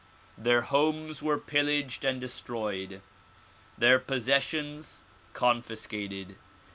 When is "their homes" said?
0.35-1.21